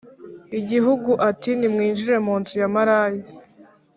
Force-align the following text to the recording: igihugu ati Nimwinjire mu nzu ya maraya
igihugu 0.59 1.11
ati 1.29 1.49
Nimwinjire 1.59 2.15
mu 2.25 2.33
nzu 2.39 2.53
ya 2.61 2.69
maraya 2.75 3.23